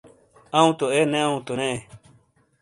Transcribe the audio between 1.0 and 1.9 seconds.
نے اَوں تو نے اے۔